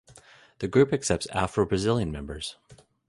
[0.57, 2.55] The group accepts Afro-Brazilian members.